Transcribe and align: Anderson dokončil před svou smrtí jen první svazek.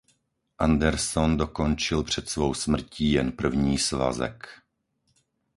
Anderson 0.59 1.37
dokončil 1.37 2.03
před 2.03 2.29
svou 2.29 2.53
smrtí 2.53 3.11
jen 3.11 3.31
první 3.31 3.77
svazek. 3.77 4.47